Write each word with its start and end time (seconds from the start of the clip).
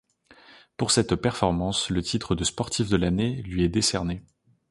Pour 0.77 0.89
cette 0.89 1.13
performance, 1.13 1.91
le 1.91 2.01
titre 2.01 2.33
de 2.33 2.43
Sportif 2.43 2.89
de 2.89 2.97
l'année 2.97 3.43
lui 3.43 3.63
est 3.63 3.69
décerné. 3.69 4.25